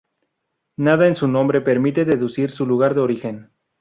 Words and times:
Nada 0.77 1.05
en 1.05 1.13
su 1.13 1.27
nombre 1.27 1.61
permite 1.61 2.05
deducir 2.05 2.49
su 2.49 2.65
lugar 2.65 2.95
de 2.95 3.01
origen. 3.01 3.51